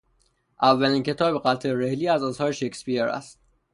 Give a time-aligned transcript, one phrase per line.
[0.61, 3.07] اولین کتاب قطع رحلی از آثار شکسپیر